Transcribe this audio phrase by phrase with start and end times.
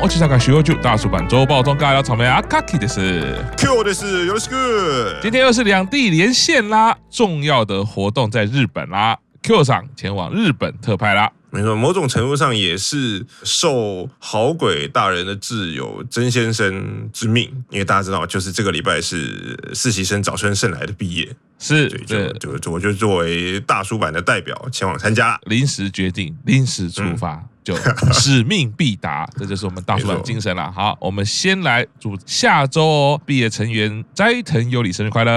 [0.00, 11.30] 东欧气象卡徐欧大叔版周报中尬聊草莓阿卡奇的是 Q 的是有的是个，今天又是两地连线啦，重要的活动在日本啦，Q 上前往日本特派啦。
[11.50, 27.76] 没错，某种程度上也是受好鬼大人的挚友曾先生之命，因为大家知道，就是这个礼拜是实习生早春胜来的毕业，是对，就就就我就作为大叔版的代表前往参加，临时决定，临时出发，嗯、就
[28.12, 30.70] 使命必达，这就是我们大叔的精神了。
[30.72, 35.32] 好，我们先来祝下周哦毕业成员斋藤优里生日快乐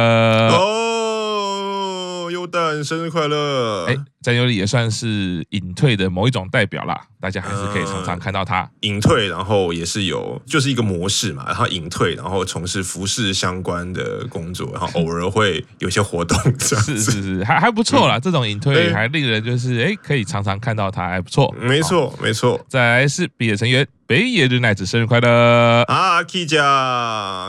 [0.50, 3.98] 哦，优蛋生日快乐，哎。
[4.24, 18.18] 在优里也算是隐退的某一种代表啦，大家还是可以常常看到他隐退，然后也是有就是一个模式嘛，然后隐退，然后从事服饰相关的工作，然后偶尔会有些活动，是是是，还还不错啦。
[18.18, 21.54] 这种隐退还令人就是哎，可以常常看到他，还不错。
[21.60, 22.66] 没错没错。
[22.70, 26.62] 再来是毕业成员北野日奈子生日快乐啊，K 酱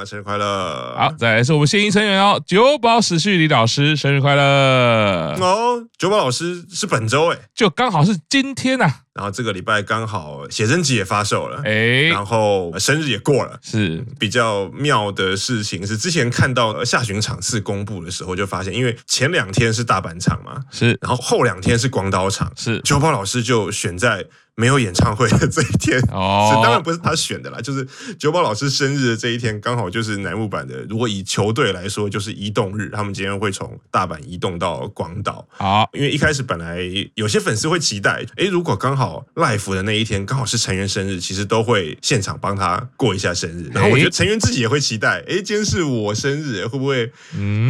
[0.05, 0.95] 生日快乐。
[0.97, 6.64] 好，再来是我们现役成员哦，久保史绪里老师生日快乐哦，久保老师。
[6.71, 9.01] 是本周哎，就刚好是今天呐、啊。
[9.15, 13.59] 然后这个礼拜刚好写真集也发售了，哎，然后生日也过了。
[13.63, 14.05] 是。
[14.19, 24.25] 比较妙的事情是，之前看到下旬场次公布的时候，就发现，因为前两天是大阪场嘛，是，然后后两天是广岛场，是，秋包老师就选在
[24.57, 25.99] 没有演唱会的 这一天。
[26.11, 27.87] 哦，是当然不是他选的啦，就是
[28.19, 30.83] 九宝老师生日的这一天，刚好就是乃木坂的。
[30.89, 35.47] 如果以球队来说，就是移动日，他们今天会从大阪移动到广岛。
[35.51, 36.81] 好，因为一开始本来
[37.15, 39.25] 有些粉丝会期待，哎，如果刚好。
[39.35, 43.69] live 的那一天刚好是成员生日，其实都会现场帮他过一下生日。
[43.73, 47.11] 然后我觉得成员自己也会期待，哎，今天是我生日，会不会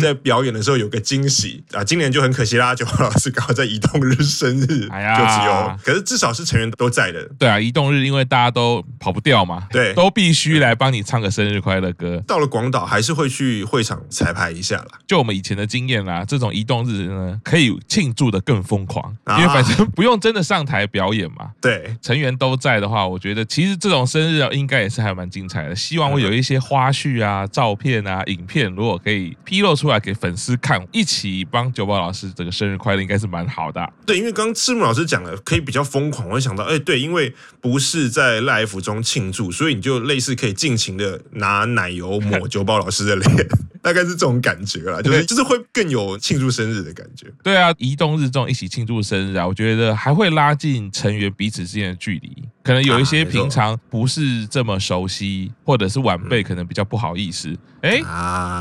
[0.01, 1.83] 在表演的时候有个惊喜啊？
[1.83, 7.29] 今年就很可惜啦，九宝老师刚好在移动日生日，哎呀，就只有，可是至少是成员都在的。
[7.39, 12.23] 对啊，移动日因为大家都跑不掉嘛，对，都必须来帮你唱个生日快乐歌。
[12.27, 15.01] 到了广岛还是会去会场彩排一下啦。
[15.07, 21.25] 就我们以前的经验啦，这种移动日呢，可以庆祝的更疯狂，因为反正不用真的上台表演。
[21.25, 25.75] 嘛，对，成员都在的话，我觉得其实这种生日啊，应该也是还蛮精彩的。
[25.75, 33.91] 希望会有一些花絮啊、照片啊、影片，如果可以披露出来给粉丝看，一起帮九宝老师这个生日快乐，应该是蛮好的啊。
[34.05, 43.49] 对，因为刚刚赤木老师讲了，可以比较疯狂，我就想到，哎，对，因为不是在 live 中庆祝，所以你就类似可以尽情的拿奶油抹 酒保老师的脸。
[43.85, 47.27] 大概是这种感觉啦，就是就是会更有庆祝生日的感觉。
[47.43, 52.43] 对啊，移动日这种一起庆祝生日啊，我觉得还会拉近成员彼此之间的距离。
[52.63, 57.55] 可能有一些平常不是这么熟悉，或者是晚辈，可能比较不好意思。
[57.83, 58.01] 哎，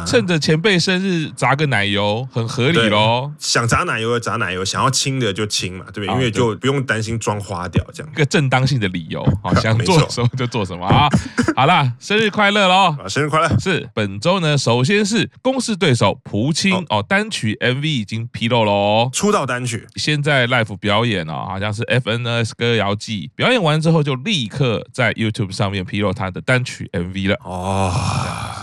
[0.05, 3.31] 趁着前辈生日砸个奶油，很合理喽。
[3.39, 6.13] 想砸奶油的砸奶油，想要亲的就亲嘛，对不对？
[6.13, 9.23] 因为就不用担心妆花掉，这样一个正当性的理由。
[9.41, 11.07] 好，想做什么就做什么啊！
[11.55, 12.97] 好啦，生日快乐喽！
[13.07, 13.57] 生日快乐！
[13.57, 27.37] 是本周呢，首先是公式对手蒲青哦，单曲 MV 已经披露喽，出道单曲，现在 live 表演哦，好像是 FNS 歌谣季表演完之后，就立刻在 YouTube 上面披露他的单曲 MV 了。
[27.43, 27.93] 哦，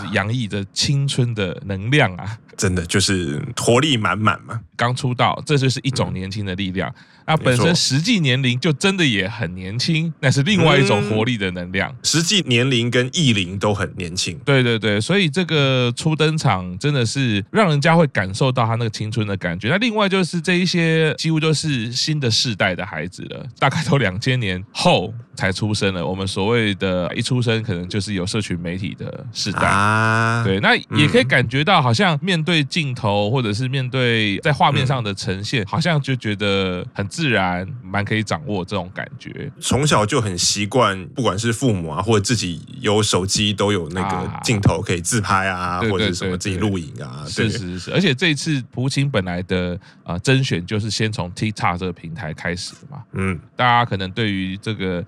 [0.01, 4.59] 是洋溢着青春的能量啊，真的就是活力满满嘛。
[4.75, 6.93] 刚出道，这就是一种年轻的力量。
[7.25, 11.95] 那本身实际年龄就真的也很年轻，那是另外一种活力的能量。
[12.03, 14.37] 实际年龄跟艺龄都很年轻。
[14.45, 19.69] 对对对，所以这个初登场真的是让人家会感受到他那个青春的感觉。
[19.69, 26.05] 那另外就是这一些几乎都是新的世代的孩子了，大概都两千年后才出生了。
[26.05, 30.43] 我们所谓的一出生可能就是有社群媒体的世代啊。
[30.43, 39.51] 对，那也可以感觉到好像面对镜头或者是面对在画面上的呈现，好像就觉得很自然，蛮可以掌握这种感觉。
[39.59, 47.23] 从小就很习惯，不管是父母啊，或者自己有手机，都有那个镜头可以自拍啊，或者是什么自己录影啊。
[47.27, 53.03] 是是是，而且这一次蒲青本来的啊甄选就是先从 TikTok 这个平台开始的嘛。
[53.13, 55.05] 嗯，大家可能对于这个。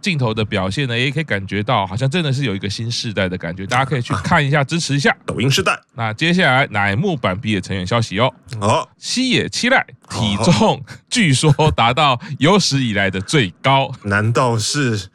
[0.00, 3.66] 镜头的表现呢，也可以感觉到，好像真的是有一个新世代的感觉。
[3.66, 5.78] 大家可以去看一下，支持一下抖音时代。
[5.94, 10.82] 那接下来乃木坂毕业成员消息哦，哦，西野七濑体重
[11.16, 15.08] 据说达到有史以来的最高，难道是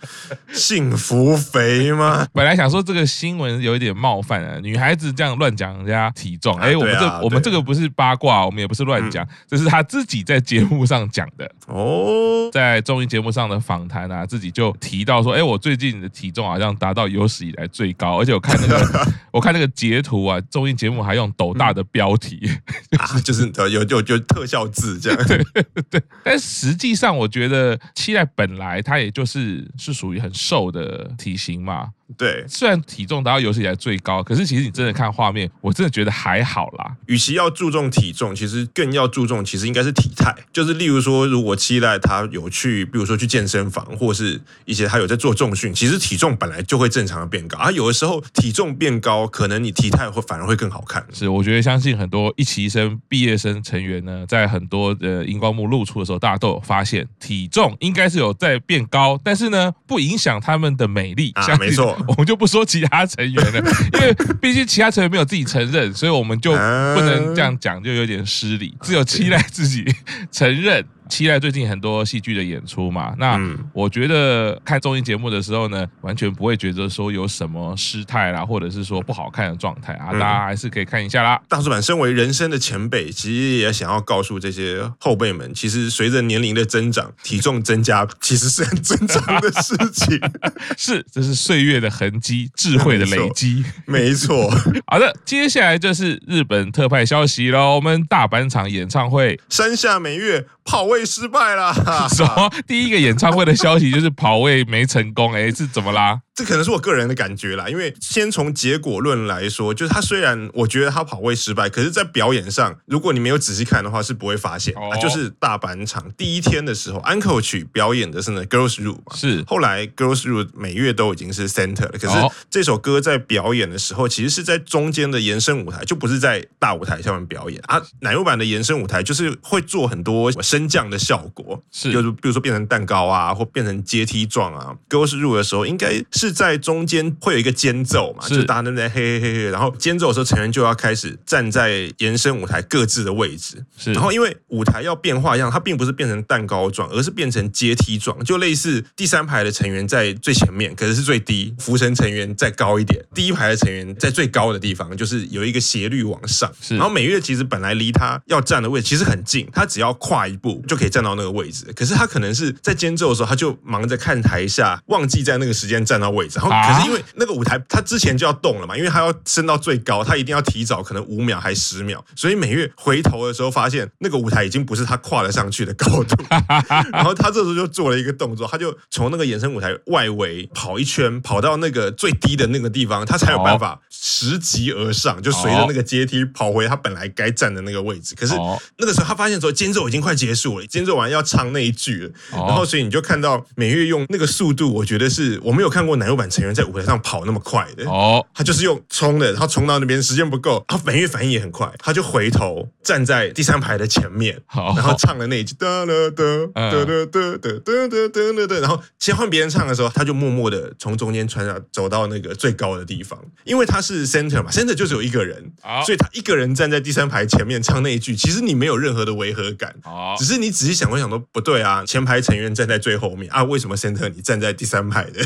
[0.51, 2.25] 幸福肥吗？
[2.33, 11.47] 本来想说这个新闻有一点冒犯啊，女孩子这样乱讲人家体重，哎，我们这我们这个不是八卦，我们也不是乱讲，这是她自己在节目上讲的。
[11.67, 14.75] 哦，在综艺节目上的访谈啊，自己就。
[14.79, 22.49] 提到说，哎，我最近的体重好像达到有史以来最高，而且我看那个， 我看那个截图啊，综艺节目还用斗大的标题，
[22.97, 31.89] 啊，就是有有有特效字这样，对，对但实际上我觉得期待本来他也就是是属于很瘦的体型嘛。
[32.17, 36.95] 对，虽然体重达到有史以来最高，可是其实你真的看画面，我真的觉得还好啦。
[37.07, 40.35] 与其要注重体重，其实更要注重，其实应该是体态。
[40.51, 47.57] 就是例如说，如果期待他有去，比如说去健身房，或是一些他有在做重训，其实体重本来就会正常的变高。
[47.57, 51.05] 而、啊、有的时候体重变高，可能你体态会反而会更好看。
[51.13, 61.31] 是，我觉得相信很多一期生、毕业生成员呢，在很多的荧光幕露出的时候，大家都有发现体重应该是有在变高，但是呢，不影响他们的美丽。
[61.35, 61.97] 啊，没错。
[62.07, 63.59] 我们就不说其他成员了，
[63.93, 66.57] 因为毕竟其他成员没有自己承认，所以我们就不
[67.01, 68.73] 能这样讲，就有点失礼。
[68.81, 69.85] 只有期待自己
[70.31, 70.85] 承认。
[71.11, 73.37] 期待最近很多戏剧的演出嘛，那
[73.73, 81.39] 我觉得看综艺节目的时候呢，完全不会觉得说有什么失态啦，或者是说不好看的状态啊，大家还是可以看一下啦。
[81.49, 90.17] 大叔版身为人生的前辈，其实也想要告诉这些后辈们，其实随着年龄的增长，体重增加其实是很正常的事情，
[90.77, 94.49] 是，这是岁月的痕迹，智慧的累积， 没错。
[94.87, 101.05] 好的，接下来就是日本特派消息喽，我们大阪场演唱会，山下美月跑位。
[101.05, 101.73] 失败了，
[102.09, 102.49] 什么？
[102.65, 106.21] 第一个演唱会的消息就是跑位没成功，哎，是怎么啦？
[106.33, 114.73] 这可能是我个人的感觉啦，因为先从结果论来说，就是他虽然我觉得他跑位失败，可是，在表演上，如果你没有仔细看的话，是不会发现。
[114.75, 119.43] 哦、啊，就是大阪场第一天的时候，，Uncle 曲表演的是呢《Girls Room》嘛，是。
[119.45, 122.15] 后来《Girls Room》每月都已经是 Center 了，可是
[122.49, 127.81] 这首歌在表演的时候，其实是在中间的延伸舞台，就不是在大舞台上面表演啊。
[127.99, 134.73] 奶油版的延伸舞台就是会做很多升降的效果，是，就是比如说变成蛋糕啊，或变成阶梯状啊。
[134.93, 143.65] 《Girls Room》的时候，应该是在中间会有一个间奏嘛，就大家都在嘿嘿嘿嘿，然后间奏的时候，成员就要开始站在延伸舞台各自的位置。
[143.75, 156.51] 是，然后因为舞台要变化一样，它并不是变成蛋糕状，而是变成阶梯状，就类似第三排的成员在最前面，可是是最低，浮神成员再高一点，第一排的成员在最高的地方，就是有一个斜率往上。
[156.61, 166.81] 是，然后美月其实本来离他要站的位置其实很近，他只要跨一步就可以站到那个位置，可是他可能是在间奏的时候，他就忙着看台下，忘记在那个时间站到位置，然后可是。
[166.91, 176.15] 因为那个舞台，它之前就要动了嘛，因为它要升到最高，它一定要提早可能五秒还十秒，所以美月回头的时候发现那个舞台已经不是他跨得上去的高度，
[176.91, 188.15] 然后他这时候就做了一个动作，他就从那个延伸舞台外围跑一圈，跑到那个最低的那个地方，他才有办法拾级而上，就随着那个阶梯跑回他本来该站的那个位置。
[188.15, 188.33] 可是
[188.77, 204.41] 那个时候他发现说间奏已经快结束了，间奏完要唱那一句了，然后所以你就看到美月用那个速度，我觉得是我没有看过乃木坂成员在舞台上跑那么快的哦，他就是用冲的，然后冲到那边时间不够，他反应反应也很快，他就回头站在第三排的前面，
[204.75, 215.51] 然后唱了那一句哒哒哒哒哒哒哒哒哒哒哒，然后切换别人唱的时候，他就默默的从中间穿上走到那个最高的地方，因为他是 center 嘛，center 就是有一个人，
[215.85, 219.75] 所以他一个人站在第三排前面唱那一句，其实你没有任何的违和感，
[220.17, 225.21] 只是你仔细想会想说不对啊，前排成员站在最后面啊，为什么 center 你站在第三排的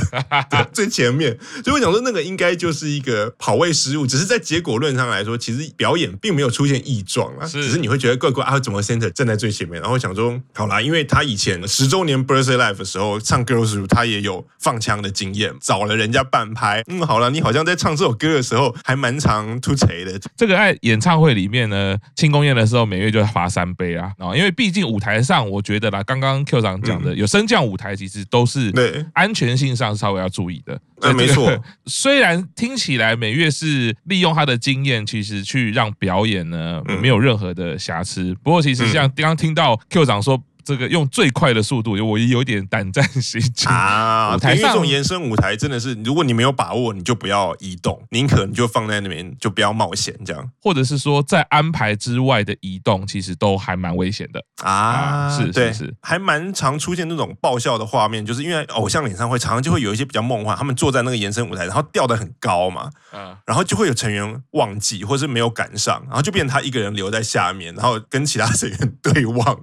[0.74, 1.38] 最前面？
[1.64, 9.82] 所以我想说，那个应该就是一个跑位失误，只是在结果论上来说，其实表演并没有出现异状啊，只是你会觉得怪怪啊，怎么 center 站在最前面？
[9.82, 16.84] 然后想说，好啦，因为他以前十周年 birthday live 的时候唱 Girls Room，他也有放枪的经验，找了人家半拍。
[16.88, 20.20] 嗯，好了，你好像在唱这首歌的时候还蛮常突锤的。
[20.36, 30.80] 这个在演唱会里面呢，庆功宴的时候，每月就罚三杯啊，然后因为毕竟舞台上，我觉得啦，刚刚 Q 长讲的、嗯、有升降舞台，其实都是对安全性上稍微要注意的。
[31.02, 31.52] 嗯，没错。
[31.86, 38.36] 虽然听起来美月是利用他的经验，其实去让表演呢没有任何的瑕疵。
[38.44, 40.42] 不过其实像刚刚听到 Q 长说。
[40.66, 44.36] 这个用最快的速度，我也有点胆战心惊啊！
[44.38, 50.50] 台上这种延伸舞台真的是，如果你没有把握，你就不要移动，宁可你就放在那边，就不要冒险这样。
[50.62, 54.72] 或者是说，在安排之外的移动，其实都还蛮危险的啊！
[54.72, 69.60] 啊是是是，还蛮常出现那种爆笑的画面，就是因为偶像演唱会常常就会有一些比较梦幻，他们坐在那个延伸舞台，然后吊的很高嘛，嗯，然后就会有成员忘记或是没有赶上，然后就变成他一个人留在下面，然后跟其他成员对望。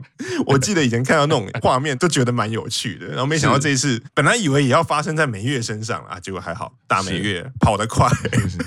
[0.47, 8.09] 我记得以前看到那种 画面都觉得蛮有趣的，然后没想到这一次本来以为也要发生在美月身上啊，结果还好，大美月跑得快，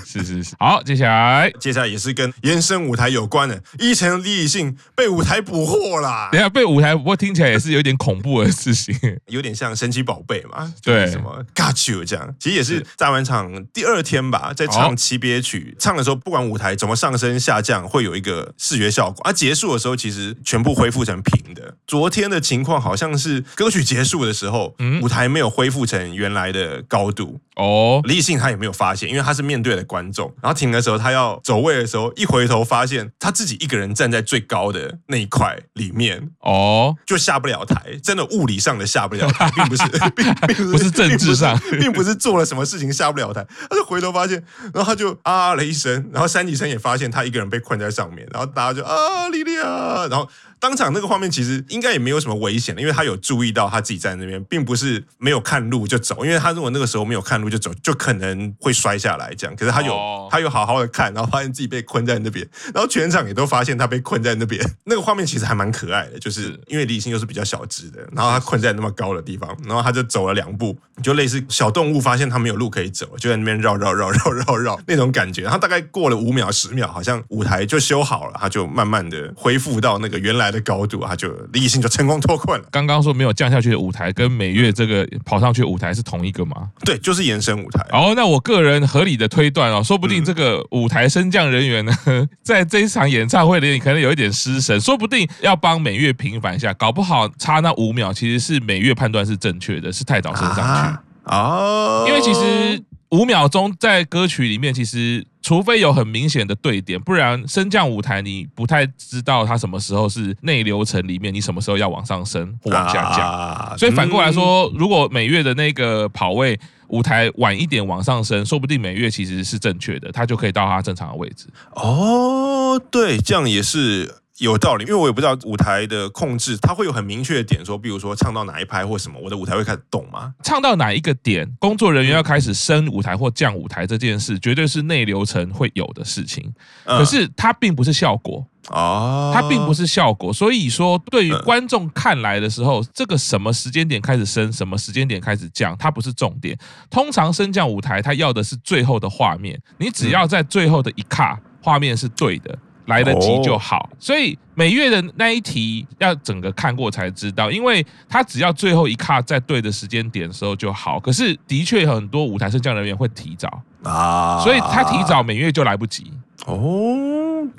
[0.04, 0.54] 是是是。
[0.58, 6.28] 好，接下来接下来也是跟延伸舞台有关的，依晨李李信被舞台捕获啦。
[6.32, 8.94] 等下被舞台捕获听起来也是有点恐怖的事情，
[9.28, 21.74] 有点像神奇宝贝嘛，对，什么 Got you 这样，其实也是大完场第二天吧，在唱七别曲，唱的时候不管舞台怎么上升下降，会有一个视觉效果，而结束的时候其实全部恢复成平的。
[21.86, 22.15] 昨天。
[22.20, 27.40] 天的情况好像是歌曲结束的时候，嗯、舞台没有恢复成原来的高度。
[27.56, 30.26] 哦，李信他也没有发现，因为他是面对的观众。
[30.42, 36.30] 然后停的时候，他要走位的时候，一回头发现他自己一个人站在最高的那一块里面。
[36.40, 39.82] 哦，就下不了台，真的物理上的下不了台，并不是，
[40.14, 43.46] 并 并不是，政治上并，并不是做了什么事情下不了台。
[43.70, 44.42] 他就回头发现，
[44.74, 50.28] 然后他就啊了一声，然后三级生也发现他一个人被困在上面，然后大家就啊莉莉啊，然后。
[50.58, 59.54] 当场那个画面其实应该也没有什么危险的，因为他有注意到他自己在那边，并不是没有看路就走，因为他如果那个时候没有看路就走，就可能会摔下来这样。
[59.54, 60.30] 可是他有，oh.
[60.30, 64.60] 他有好好的看，然后发现自己被困在那边，然后全场也都发现他被困在那边。
[64.84, 75.42] 那个画面其实还蛮可爱的，就是因为李信又是比较小只的，然后他困在那么高的地方，然后他就走了两步，就类似小动物发现他没有路可以走，就在那边绕绕绕绕绕绕那种感觉。
[75.42, 82.66] 然后大概过了五秒十秒，好像舞台就修好了，他就慢慢的恢复到那个原来的高度，他就李李信就成功脱困了。
[82.70, 86.68] 刚刚说没有降下去的舞台，跟美月这个跑上去的舞台是同一个吗？
[86.84, 87.84] 对，就是延伸舞台。
[87.90, 91.92] 哦，那我个人合理的推断哦，说不定这个舞台升降人员呢，
[92.42, 101.02] 在这一场演唱会里可能有一点失神，说不定要帮美月平反一下，搞不好差那五秒其实是美月判断是正确的，是太早升上去啊。
[101.24, 102.82] 哦，因为其实。
[103.10, 113.20] 五秒钟在歌曲里面，其实除非有很明显的对点，不然升降舞台你不太知道它什么时候是内流程里面，你什么时候要往上升或往下降。
[113.20, 116.58] 啊、所以反过来说，如果每月的那个跑位
[116.88, 121.46] 舞台晚一点往上升，说不定每月其实是正确的，它就可以到它正常的位置。
[121.74, 124.16] 哦，对，这样也是。
[124.38, 130.34] 有道理，因为我也不知道舞台的控制，它会有很明确的点，说，比如说唱到哪一拍或什么，我的舞台会开始动吗？
[130.42, 136.52] 唱到哪一个点，工作人员要开始升舞台或降舞台这件事，绝对是内流程会有的事情。
[136.84, 140.30] 可是它并不是效果哦，它并不是效果。
[140.30, 146.58] 所以说，对于观众看来的时候，这个什么时间点开始升，什么时间点开始降，它不是重点。
[146.90, 152.58] 通常升降舞台，它要的是最后的画面，你只要在最后的一卡，画面是对的。
[152.86, 160.98] 来得及就好，所以每月的那一题要整个看过才知道，因为他只要最后一卡在对的时间点的时候就好。
[160.98, 166.10] 可是的确很多舞台升降人员会提早啊，所以他提早每月就来不及
[166.46, 167.12] 哦。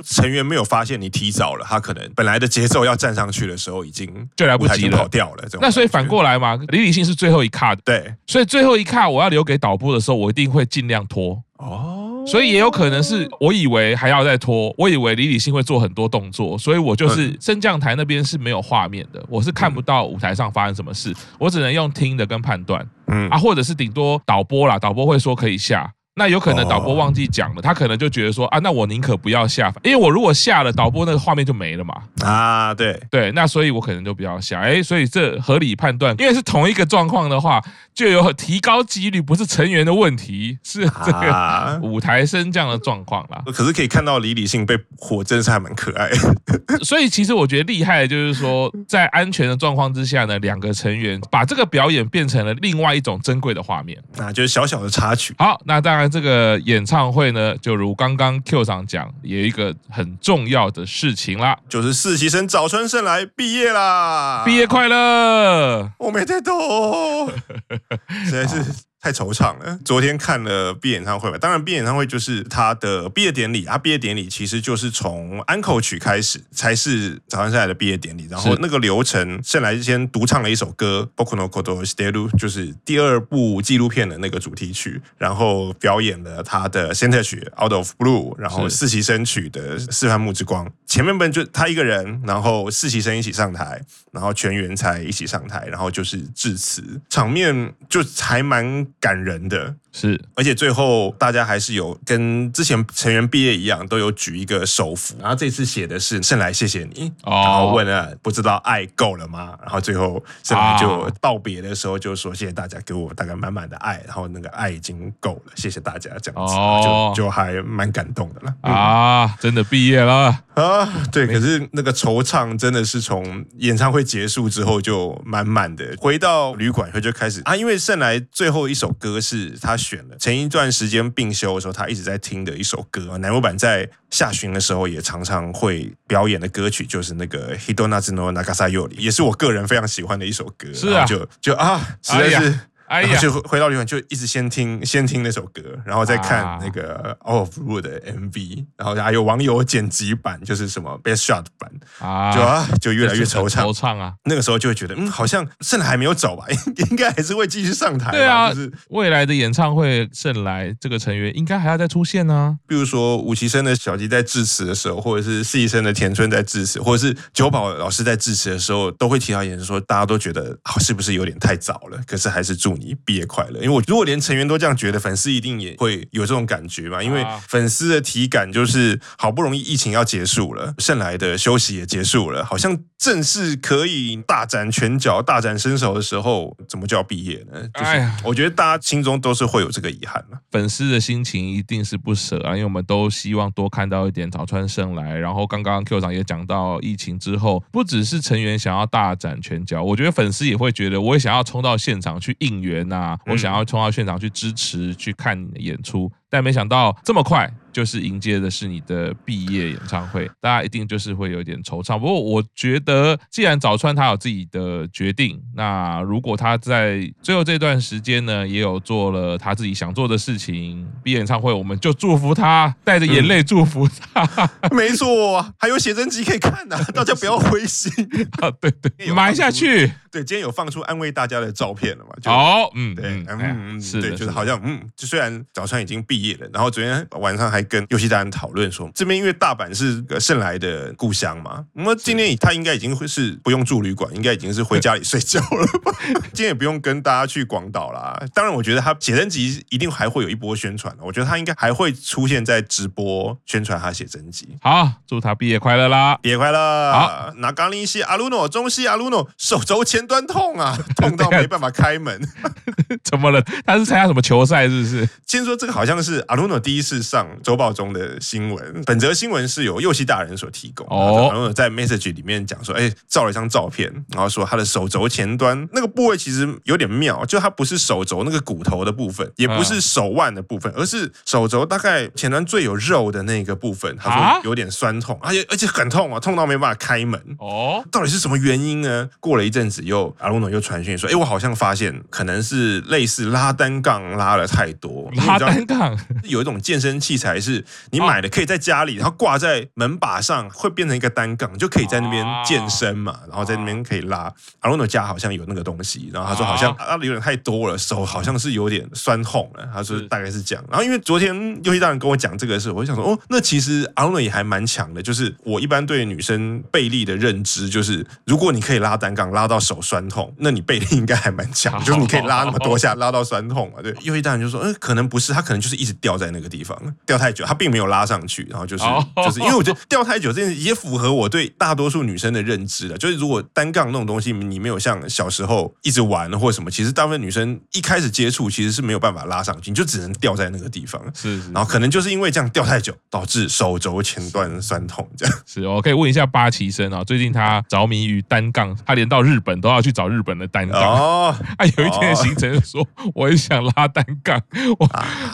[0.03, 5.43] 成员没有发现你提早了，他可能本来的节奏要站上去的时候已经就来不及了，跑掉了。
[5.61, 11.96] 那所以反过来嘛，李李信是最后一卡，对，所以最后一卡我要留给导播的时候，我一定会尽量拖哦。
[12.27, 23.29] 所以也有可能是我以为还要再拖，我以为李李信会做很多动作，所以我就是升降台那边是没有画面的，我是看不到舞台上发生什么事，我只能用听的跟判断，嗯。
[23.29, 25.91] 啊，或者是顶多导播啦，导播会说可以下。
[26.17, 31.93] 那有可能导播忘记讲了，他可能就觉得说啊，那我宁可不要下，因为我如果下了，导播那个画面就没了嘛。
[32.21, 34.59] 啊，对对，那所以我可能就不要下。
[34.59, 43.43] 哎，所以这合理判断，因为是同一个状况的话，就有提高几率，不是成员的问题，是 这个舞台升降的状况啦。
[43.53, 46.09] 可是可以看到李李信被火，真是还蛮可爱。
[46.83, 55.35] 所以其实我觉得厉害的就是说，在安全的状况之下呢，两个成员把这个表演变成了另外一种珍贵的画面，那就是小小的插曲。
[55.37, 56.06] 好，那当然。
[56.09, 64.43] 这个演唱会呢，就如刚刚 Q 上讲，有一个很重要的事情啦，就是实习生早春胜来毕业啦！
[64.45, 65.91] 毕业快乐！
[65.99, 67.29] 我没在懂，
[68.25, 68.86] 实在是。
[69.00, 69.78] 太惆怅了。
[69.84, 73.64] 昨天看了毕业演唱会嘛，当然毕业演唱会就是他的毕业典礼。
[73.64, 78.28] 他毕业典礼其实就是从安可曲开始，才是早川圣来的毕业典礼。
[78.30, 90.64] 然后那个流程，圣来先独唱了一首歌《仆のことを知ってる》，就是第二部纪录片的那个主题曲，然后表演了他的 center 曲《Out of Blue》，然后实习生曲的《四番目之光》。
[90.86, 98.85] 前面本就他一个人，然后实习生一起上台，然后全员才一起上台，然后就是致辞，场面就还蛮。
[98.99, 99.75] 感人的。
[99.99, 109.55] 是，而且最后大家还是有跟之前成员毕业一样，都有举一个手幅，然后这次写的是“圣来谢谢你”，然后问了不知道爱够了吗？
[109.61, 116.53] 然后最后圣来就道别的时候就说谢谢大家给我大概满满的爱，然后那个爱已经够了，谢谢大家这样子，
[116.85, 119.35] 就就还蛮感动的了啊！
[119.39, 120.89] 真的毕业了啊？
[121.11, 128.93] 对，可是那个惆怅真的是从演唱会结束之后就满满的，回到旅馆后就开始啊，因为圣来最后一首。
[128.99, 133.17] 歌是他选了，前一段时间病休的时候，他一直在听的一首歌。
[133.19, 140.67] 乃木坂在下旬的时候也常常会表演的歌曲，就是那个《Hidonazu no Nagasa Yori》，也是我个人非常喜欢的一首歌。
[140.73, 142.35] 是啊，就就啊，实在是。
[142.35, 153.49] 哎哎呀，就回到旅馆就一直先听先听那首歌，然后再看那个 All of Blue 的 MV，然后还有网友剪辑版，就是什么 Best Shot 版啊，就啊就越来越惆怅。
[153.49, 156.45] 惆怅啊，那个时候就会觉得，嗯，好像圣来还没有走吧，
[156.89, 158.11] 应该还是会继续上台。
[158.11, 162.57] 对啊，就是未来的演唱会，圣来这个成员应该还要再出现呢。
[162.67, 171.99] 比如说五期生的小吉在致辞的时候，或者是四期生的田村在致辞，或者是九保老师在致辞的时候，都会提到一点，说大家都觉得啊，是不是有点太早了？
[172.05, 173.59] 可是还是祝你毕业快乐。
[173.61, 177.01] 因为我如果连成员都这样觉得，粉丝一定也会有这种感觉嘛。
[177.01, 187.61] 因为粉丝的体感就是好不容易疫情要结束了，剩来的休息也结束了，好像正式可以大展拳脚、大展身手的时候，怎么就要毕业呢？
[187.73, 190.39] 就是我觉得大家心中都是会有这个遗憾嘛。
[190.51, 195.15] 粉丝的心情一定是不舍啊，因为我们都希望多看到一点早川胜来。
[195.15, 206.11] 然后刚刚 Q 长也讲到，疫情之后，不只是成员想要大展拳脚，我觉得粉丝也会觉得，我也想要冲到现场去应援呐，我想要冲到现场去支持、去看你的演出。
[206.29, 211.97] 但没想到这么快，就是迎接的是你的毕业演唱会，大家一定就是会有点惆怅。
[211.97, 224.49] 不过我觉得，既然早川他有自己的决定，那如果他在最后这段时间呢，也有做了他自己想做的事情，毕业演唱会，我们就祝福他，带着眼泪祝福他。
[224.61, 227.91] 嗯、 没错，还有写真集可以看呢、啊，大家不要灰心
[228.41, 228.51] 啊！
[228.59, 229.91] 对对，埋下去。
[230.09, 232.11] 对，今天有放出安慰大家的照片了嘛？
[232.25, 233.37] 好，嗯，对，嗯，
[233.75, 245.91] 嗯是对，就是好像，嗯，就虽然早川已经毕业了，然后昨天晚上还跟游戏大人讨论说，这边因为大阪是圣来的故乡嘛，那么今天他应该已经会是不用住旅馆，应该已经是回家里睡觉了吧？
[246.33, 248.19] 今天也不用跟大家去广岛啦。
[248.33, 254.49] 当然，我觉得他写真集一定还会有一波宣传，我觉得他应该还会出现在直播宣传他写真集。
[254.61, 256.17] 好，祝他毕业快乐啦！
[256.21, 256.91] 毕业快乐！
[256.91, 262.19] 好，那刚林西阿鲁诺，中西阿鲁诺，手肘前端痛啊， 痛到没办法开门。
[263.03, 263.41] 怎么了？
[263.65, 264.67] 他是参加什么球赛？
[264.67, 265.09] 是不是？
[265.25, 268.83] 先说这个好像是阿鲁诺第一次上周报中的新闻。
[268.85, 270.85] 本则新闻是由右西大人所提供。
[270.89, 283.95] 哦，阿鲁诺在 message 里面讲说，哎，照了一张照片，然后说他的手肘前端那个部位其实有点妙，就他不是手肘那个骨头的部分，也不是手腕的部分，而是手肘大概前端最有肉的那个部分。
[283.97, 287.19] 他说有点酸痛，而且而且很痛啊，痛到没办法开门。
[287.39, 289.09] 哦，到底是什么原因呢？
[289.19, 295.09] 过了一阵子，又阿鲁诺又传讯说，哎，我好像发现可能是类似拉单杠拉了太多。
[295.15, 304.31] 拉单杠有一种健身器材是你买的，可以在家里，然后挂在门把上，会变成一个单杠，就可以在那边健身嘛，然后在那边可以拉。
[304.59, 309.67] 阿鲁诺家好像有那个东西，然后他说好像拉的有点太多了，手好像是有点酸痛了。
[309.73, 310.63] 他说大概是这样。
[310.69, 315.01] 然后因为昨天游戏大人跟我讲这个事，我就想说哦，那其实阿鲁诺也还蛮强的。
[315.01, 323.81] 就是我一般对女生背力的认知，就是如果你可以拉单杠拉到手酸痛，那你背力应该还蛮强， 就是你可以拉那么多下拉到酸痛嘛。
[323.81, 328.83] 对，游戏大人就说，嗯，可能不是，他可能就是一直掉在那个地方，掉太久，他并没有拉上去，然后就是
[329.15, 341.01] 就是因为我觉得掉太久这件事也符合我对大多数女生的认知的，就是如果单杠那种东西你没有像小时候一直玩或什么，其实大部分女生一开始接触其实是没有办法拉上去，你就只能掉在那个地方。
[341.13, 345.35] 是，是，然后可能就是因为这样掉太久，导致手肘前段酸痛这样。
[345.45, 350.81] 是，我可以问一下八旗生啊，最近他着迷于单杠，他连到日本都要去找日本的单杠。
[350.81, 354.41] 哦， 他有一天的行程说，我很想拉单杠。
[354.79, 354.89] 我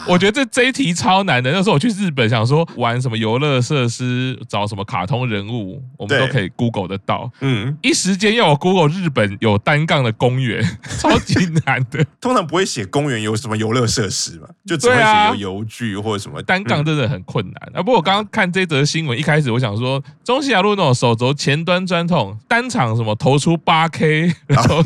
[0.06, 1.50] 我觉得这这一题超难的。
[1.52, 7.30] 那时候我去日本想说玩什么游乐设施，找什么卡通人物，我们都可以 Google 得到。
[7.40, 10.62] 嗯，一时间要我 Google 日本有单杠的公园，
[10.98, 11.34] 超级
[11.66, 12.04] 难的。
[12.20, 16.42] 通常不会写公园有什么游乐设施嘛，就只会写有游具或者什么。
[16.42, 17.82] 单杠真的很困难啊。
[17.82, 24.82] 不过我刚刚看这则新闻，一开始我想说，中西雅路那种手肘前端钻痛，单场什么投出八 K，然后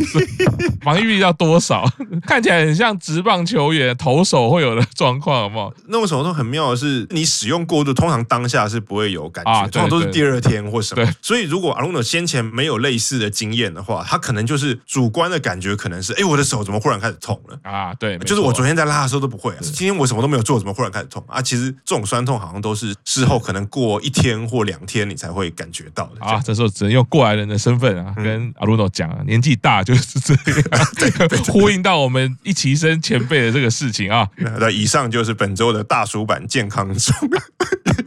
[0.83, 1.85] 防御力要多少？
[2.27, 5.73] 看起来很像直棒球员投手会有的状况，好不好？
[5.87, 11.07] 那种手痛很妙的是，你使用过度，通常当下是不会有感觉，啊、通常都是第二天或什么。
[11.23, 17.95] 所以如果阿鲁诺先前没有类似的经验的话，他可能就是主观的感觉，可能是哎，我的手怎么忽然开始痛了啊？
[17.95, 21.41] 对，就是我昨天在拉的时候都不会，今天我什么都没有做，怎么忽然开始痛啊？
[21.41, 26.41] 其实这种酸痛好像都是事后可能过一天或两天你才会感觉到的啊。
[26.45, 34.29] 这时候只能用过来人的身份啊，跟阿鲁诺讲啊，年纪大就是这样， 对，呼应到我们一起生前辈的这个事情啊。
[34.59, 37.15] 那以上就是本周的大叔版健康中，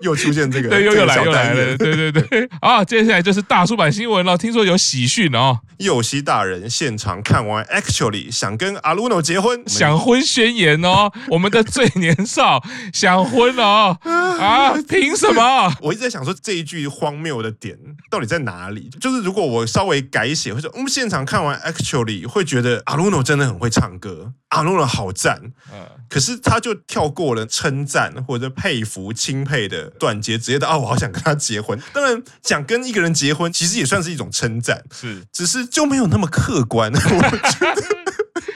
[0.01, 2.49] 又出现这个， 对，又又来又来了，对对对。
[2.59, 5.59] 啊，接下来就是大叔版新闻了，听说有喜讯哦。
[5.77, 12.63] 右西大人现场看完，actually 想跟阿鲁诺结婚，想婚宣言哦， 我们的最年少
[12.93, 15.73] 想婚哦，啊，凭什么？
[15.81, 17.77] 我一直在想说这一句荒谬的点
[18.11, 18.89] 到底在哪里？
[18.99, 24.33] 就是如果我稍微改写，或者我们现场看完，actually 会觉得阿鲁诺真的很会唱歌。
[24.51, 25.41] 阿鲁诺好赞，
[25.73, 31.77] 嗯，可是他就跳过了称赞或者佩服、钦佩的段阶，直接到啊，我好想跟他结婚。
[31.93, 36.91] 当然，想跟一个人结婚，其实也算是一种称赞，是，只是就没有那么客观。
[36.95, 38.10] 我觉得。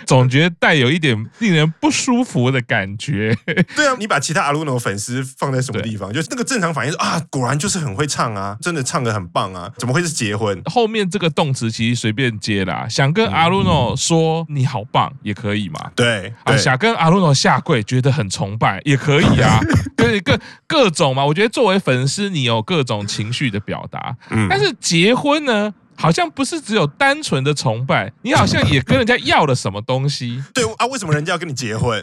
[0.08, 3.36] 总觉得带有一点令人不舒服的感觉。
[3.76, 6.12] 对啊，你把其他阿鲁诺粉丝放在什么地方？
[6.14, 10.62] 就是那个正常反应是啊，果然就是很会唱啊，真的唱的很棒啊，怎么会是结婚？
[10.66, 15.92] 后面这个动词其实随便接啦，想跟阿鲁诺说你好棒也可以嘛。
[15.96, 19.60] 对，啊，对想跟阿鲁诺下跪，觉得很崇拜也可以啊，
[19.98, 21.26] 各各各种嘛。
[21.26, 24.16] 我觉得作为粉丝，你有各种情绪的表达。
[24.30, 25.74] 嗯，但是结婚呢？
[25.98, 30.44] 好像不是只有单纯的崇拜，你好像也跟人家要了什么东西。
[30.54, 32.02] 对啊，为什么人家要跟你结婚？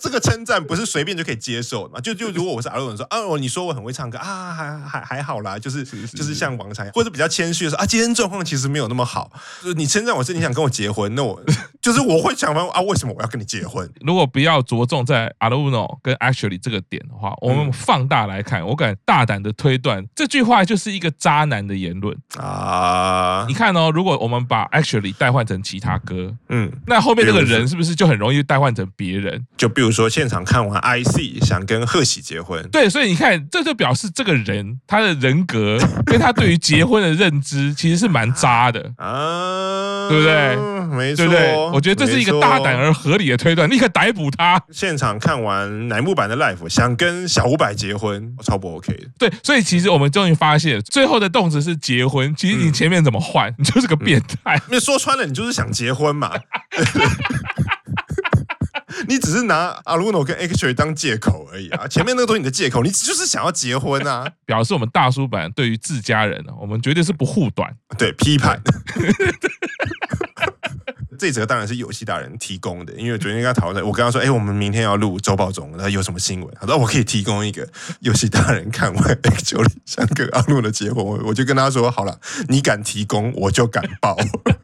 [0.00, 2.00] 这个称赞不是随便就可以接受的嘛？
[2.00, 9.30] 就就 如果我是阿伦说啊，我你说我很会唱歌啊，还还还好啦，就是就是像王才，或者比较谦虚的说啊，今天状况其实没有那么好。
[9.62, 11.42] 就是你称赞我是你想跟我结婚，那我
[11.82, 13.88] 就是我会想问啊，为什么我要跟你结婚？
[14.00, 22.91] 如果不要着重在阿鲁诺跟 actually 这个点的话，我们放大来看，我敢大胆的推断，这句话就是一个渣男的言论啊。
[22.92, 29.46] 啊，你看哦，如果我们把 actually 代换成其他歌，嗯，那后面这个人是不是就很容易代换成别人？
[29.56, 38.92] 就比如说现场看完 IC 想跟贺喜结婚，对，所以你看，这就表示这个人他的人格 跟他对于结婚的认知其实是蛮渣的。
[38.96, 39.61] 啊，
[40.08, 40.56] 对不对？
[40.92, 41.56] 没错，对不对？
[41.72, 44.62] 我觉得这是一个大胆而合理的推断，立刻逮捕他。
[44.70, 49.06] 现场看完乃木坂的 Life，想跟小五百结婚，超不 OK 的。
[49.18, 54.60] 对，所以其实我们终于发现，最后的动词是结婚，其实你前面怎么换，你就是个变态。
[54.68, 56.32] 那、嗯、说穿了，你就是想结婚嘛。
[59.08, 61.86] 你只是拿阿鲁诺跟 Actually 当借口而已啊！
[61.88, 64.30] 前面那个都是你的借口，你就是想要结婚啊！
[64.46, 68.60] 表示我们大叔版对于自家人，我们绝对是不护短，对批判。
[71.22, 77.64] 这则当然是游戏大人提供的，因为昨天跟他讨论，我跟他说：“哎，我们明天要录周报中，他有什么新闻？”他说：“我可以提供一个
[78.00, 81.04] 游戏大人看完 Actually 想跟阿诺的结婚。
[81.24, 84.16] ”我就跟他说：“好了，你敢提供，我就敢报。”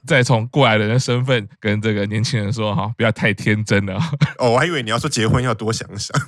[0.05, 3.97] 再从过来人的身份跟这个年轻人说：“哈，不要太天真了。
[4.38, 6.21] ”哦，我还以为你要说结婚要多想想，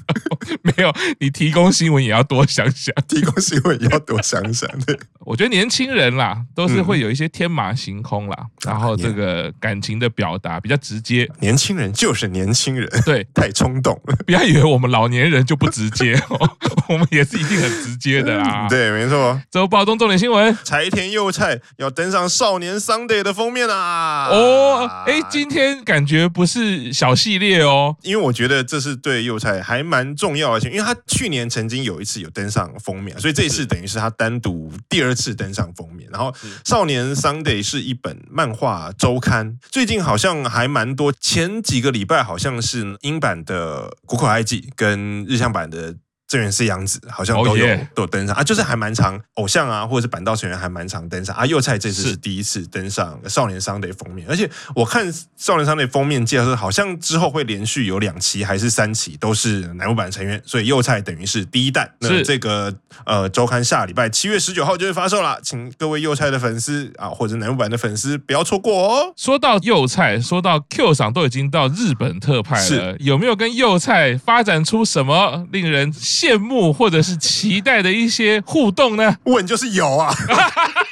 [0.62, 4.70] 没有，你提供新闻也要多想想， 提供新闻也要多想想。
[4.86, 10.08] 对，我觉得年轻人啦，都是会有一些天马行空啦，嗯、然后这个感情的。
[10.20, 14.14] 表达比较直接，年轻人就是年轻人，对， 太冲动了。
[14.26, 16.46] 不要以为我们老年人就不直接哦，
[16.90, 18.66] 我们也是一定很直接的啦。
[18.68, 19.40] 对，没错。
[19.50, 24.28] 周报中重点新闻：柴田佑菜要登上《少年 Sunday》的封面啊！
[24.30, 36.06] 哦，哎，今天感觉不是小系列哦，因为我觉得这是对佑菜还蛮重要的，因为他去年曾经有一次有登上封面，所以这一次等于是他单独第二次登上封面。
[36.12, 36.30] 然后，
[36.68, 40.09] 《少年 Sunday》是一本漫画周刊，最近好。
[40.10, 45.94] 好像还蛮多，前几个礼拜好像是英版的《谷口爱记》跟日向版的。
[46.30, 47.88] 这源是杨子，好像都有、oh、yeah.
[47.92, 51.44] 都有登上啊，就是还蛮长偶像啊，或者是板道成员还蛮常登上啊。
[51.44, 61.92] 右菜这次是第一次登上少年 Sunday 封面，而且我看少年 Sunday 封面介绍，好像之后会连续有两期还是三期都是乃木坂成员，所以右菜等于是第一弹。
[61.98, 62.72] 那这个
[63.04, 69.12] 呃周刊下礼拜七月十九号就会发售了，请各位右菜的粉丝啊，或者乃木坂的粉丝不要错过哦。
[69.16, 75.92] 说到右菜，说到 Q 赏都已经到日本特派了，是有没有跟右菜发展出什么令人？
[76.20, 79.16] 羡慕或者是期待的一些互动呢？
[79.24, 80.14] 问就是有啊。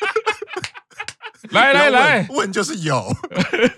[1.50, 3.10] 来来来，问就是有，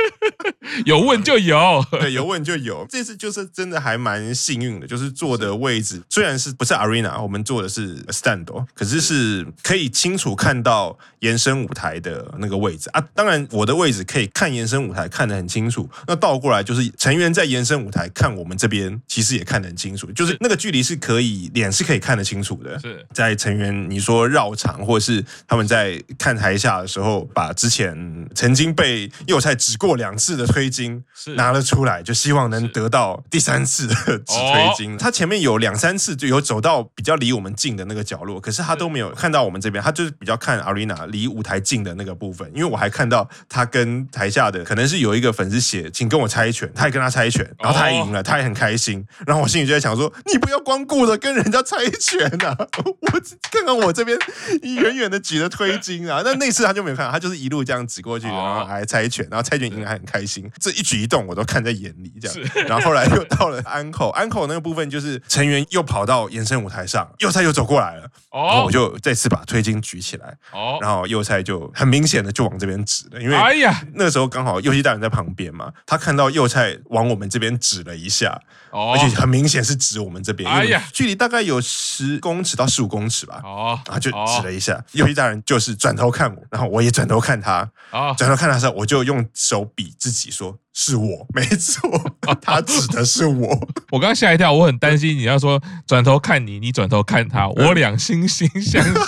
[0.84, 2.84] 有问就有，对，有问就有。
[2.88, 13.00] 这次就是真的还蛮幸运的，就是坐的位置虽然是不是 Arena，我们坐的是 Stand，可是是可以清楚看到延伸舞台的那个位置啊。
[13.14, 15.88] 当然，我的位置可以看延伸舞台看得很清楚。
[16.08, 22.78] 那倒过来就是成员在延伸舞台看我们这边，其实也看得很清楚，就是那个距离是可以脸是可以看得清楚的。
[22.80, 27.54] 是在成员你说绕场，或者是他们在看台下的时候把。
[27.60, 31.04] 之前曾经被佑菜指过两次的推金
[31.36, 34.96] 拿了出来，就希望能得到第三次的指推金。
[34.96, 42.50] 他前面有两三次就有走到比较离我们近的那个角落，可是他都没有看到我们这边，他就是比较看 Arena 离舞台近的那个部分。
[42.54, 49.04] 因为我还看到他跟台下的可能是有一个粉丝写，请跟我猜拳，他也跟他猜拳，然后他也赢了，他也很开心。
[49.26, 52.56] 然后我心里就在想说，你不要光顾着跟人家猜拳啊，
[52.88, 53.20] 我
[53.52, 54.18] 看看我这边
[54.62, 56.22] 远远的举着推金啊。
[56.24, 57.49] 那那次他就没有看到，他就是一。
[57.50, 60.48] 一路这样指过去，然后还猜拳，然后猜拳赢了还很开心。
[60.60, 62.50] 这一举一动我都看在眼里，这样。
[62.68, 90.58] 然后后来又到了安口，安口那个部分就是成员又跑到延伸舞台上，幼菜又走过来了，然后我就再次把推金举起来，哦，然后幼菜就很明显的就往这边指了，因为哎呀，那个时候刚好右西大人在旁边嘛，他看到幼菜往我们这边指了一下，哦，而且很明显是指我们这边，哎呀，距离大概有十公尺到十五公尺吧，哦，然后就指了一下，右西大人就是转头看我，然后我也转头看他，啊，转头看他的时候，我就用手比自己说。
[90.72, 91.90] 是我，没错，
[92.40, 93.68] 他指的是我。
[93.90, 98.82] 我刚吓一跳，我很担心你要说转头看你，你转头看他，我俩惺惺相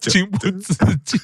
[0.00, 1.20] 惜，情不自禁。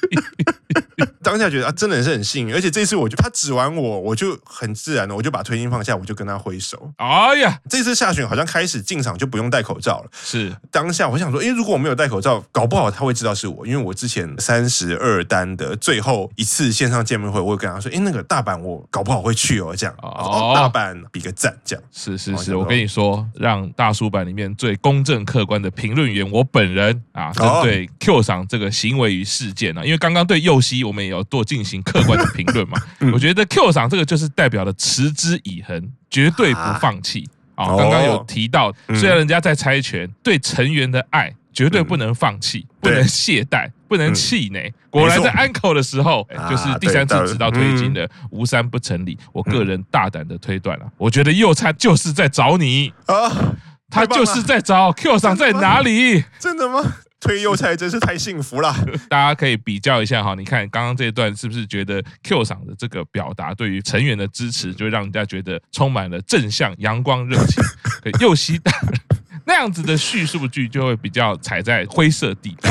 [1.23, 6.91] 当下觉得啊，真的是很幸运，而且这次我就他指完我，我就很自然的，我就把推金放下，我就跟他挥手。
[6.97, 10.09] 哎呀，这次下旬好像开始进场就不用戴口罩了。
[10.11, 19.73] 是当下我想说，因为如果我没有戴口罩，搞不好他会知道是我，因为我之前三十二单的最后一次线上见面会，我会跟他说，哎，那个大阪我搞不好会去哦。
[19.75, 32.77] 这样哦，大阪比个赞，这样是是是，我跟你说，让大叔版里面最公正客观的评论员，我本人啊，针对 Q 赏这个行为与事件呢，因为刚刚对右西我们也有多进行客观的评论嘛，
[33.13, 37.65] 我觉得 Q 赏这个就是代表了持之以恒，绝对不放弃啊。
[37.77, 41.33] 刚刚有提到，虽然人家在猜拳，对成员的爱。
[41.55, 44.73] 绝对不能放弃，不能懈怠，不能气馁。
[44.89, 49.15] 果然在安口的时候，就是第三次指导推进的无三不成礼。
[49.31, 53.53] 我个人大胆的推断了，我觉得右菜就是在找你啊，
[53.91, 56.23] 他就是在找 Q 桑在哪里？
[56.39, 56.81] 真的吗？
[57.23, 58.75] 推右菜真是太幸福了。
[59.09, 67.63] 大家可以比较一下哈，你看刚刚这一段是不是觉得 Q 赏的这个表达对于成员的支持，就让人家觉得充满了正向、阳光、热情？
[68.19, 68.99] 右西大人。
[69.45, 72.69] 那样子的叙述句就会比较踩在灰色地带，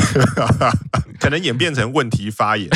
[1.19, 2.67] 可能演变成问题发言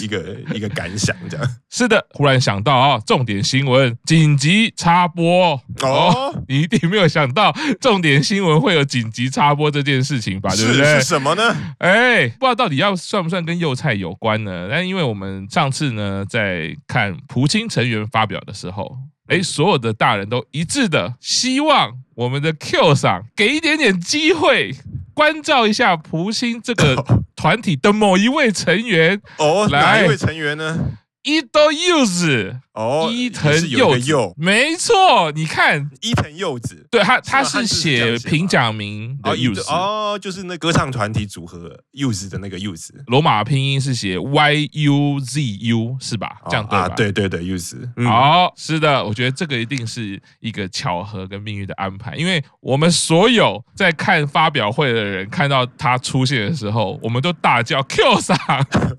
[0.00, 1.46] 一个 一个感想这样。
[1.70, 10.50] 是的，忽然想到啊，重点新闻紧急插播哦，你一定没有想到重点新闻会有紧急插播这件事情吧？
[10.54, 11.00] 对不对？
[11.00, 11.56] 是什么呢？
[11.78, 14.68] 哎，不知道到底要算不算跟幼菜有关呢？
[14.70, 18.98] 但因为我们上次呢在看蒲青成员发表的时候。
[19.28, 24.74] 哎，所有的大人都一致的希望我们的 Q 上给一点点机会，
[25.14, 27.04] 关照一下蒲星这个
[27.36, 29.20] 团体的某一位成员。
[29.38, 30.98] 哦，哪一位成员呢？
[31.22, 32.56] 伊藤柚子。
[32.72, 35.90] 哦，伊藤柚子，没错，你看。
[36.00, 39.60] 伊藤柚子，对他，他是写平假名的柚子。
[39.68, 46.38] 哦，就是那歌唱团体组合柚子的那个柚子，罗马拼音是写 Y U Z U 是吧？
[46.48, 46.88] 这样对吧？
[46.88, 58.38] 对对对，柚子，好，是的，我觉得这个一定是一个巧合跟命运的安排，因为我们所有在看发表会的人看到他出现的时候，我们都大叫 Q 桑，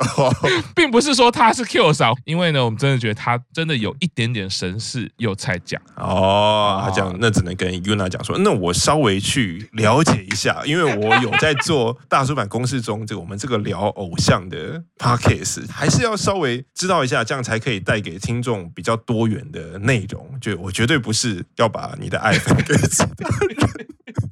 [0.76, 2.22] 并不是说他是 Q 桑。
[2.26, 20.38] 因为呢，我们真的觉得他真的有一点点神似有菜讲哦，他讲那只能跟 Yuna 讲说，那我稍微去了解一下，因为我有在做大叔版公式中这个我们这个聊偶像的 Podcast，还是要稍微知道一下，这样才可以带给听众比较多元的内容。
[20.40, 23.88] 就我绝对不是要把你的爱分给其他人。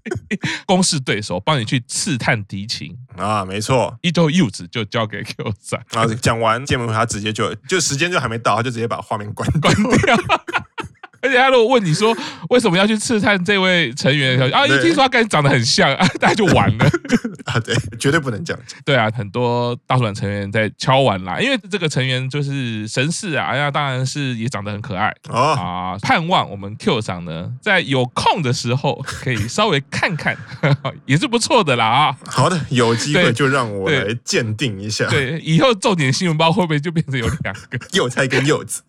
[0.65, 2.98] 公式对手帮你去刺探敌情。
[3.17, 10.17] 啊，没错，一周柚子就交给 Q 桑，然后讲完见面会，他直接就就时间就还没到，他就直接把画面关关掉。
[11.21, 12.15] 而且他如果问你说
[12.49, 16.86] 为什么要去刺探这位成员啊，一听说他跟你长得很像啊， 大家就完了
[17.45, 18.79] 啊，对，绝对不能这样讲。
[18.86, 30.38] 对啊，很多大叔坂成员在敲碗啦，因为这个成员就是神似啊，哎呀，当然是也长得很可爱啊，盼望我们 Q 桑呢在有空的时候可以稍微看看，
[31.05, 32.17] 也是不错的啦啊。
[32.25, 35.07] 好的，有机会就让我来鉴定一下。
[35.07, 38.81] 对，以后重点新闻包会不会就变成有两个幼菜跟柚子？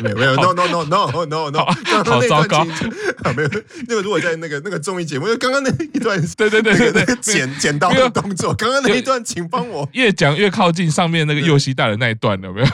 [0.00, 1.64] 没有没有，no no no no no no，
[2.04, 2.64] 好糟糕。
[3.34, 3.48] 没有
[3.88, 12.66] 那个，如果在那个那个综艺节目，刚刚那一段，对对对对对，剪剪刀的动作，刚刚那一段，请帮我越讲越靠近上面那个右膝带的那一段了，没有？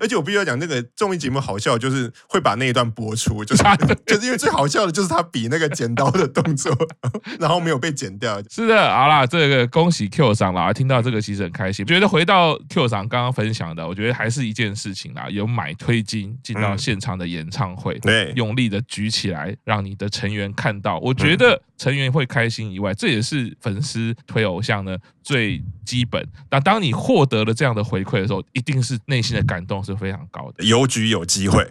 [0.00, 3.62] 而且我必须要讲，那个综艺节目好笑，就是会把那一段播出，就是
[4.06, 6.74] 就是因为最好笑的就是他比那个剪刀的动作，
[7.38, 8.40] 然后没有被剪掉。
[8.50, 11.84] 是的，好啦，这个恭喜 Q 上啦，听到这个其实很开心。
[11.84, 20.98] 觉得回到 Q 上刚刚分享的，我觉得还是一件事情啦，有买推金进到现场的演唱会，对，用力的举起来，让你的成员看到。
[20.98, 26.26] 我觉得成员会开心以外，这也是粉丝推偶像呢最基本。
[26.50, 30.64] 那当你获得了这样的回馈的时候，一定是内心的感动是非常高的。
[30.64, 31.66] 有举有机会，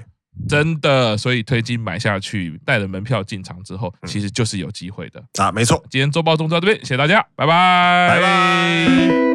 [0.47, 1.17] 真的。
[1.17, 5.83] 所以推金买下去，带了门票进场之后，其实就是有机会的啊，没错。
[5.89, 9.28] 今天周报中就到这边，谢谢大家，拜拜，拜拜。